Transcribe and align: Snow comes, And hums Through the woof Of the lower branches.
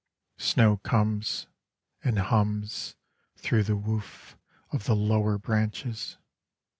Snow 0.39 0.77
comes, 0.77 1.45
And 2.03 2.17
hums 2.17 2.95
Through 3.37 3.65
the 3.65 3.75
woof 3.77 4.35
Of 4.71 4.85
the 4.85 4.95
lower 4.95 5.37
branches. 5.37 6.17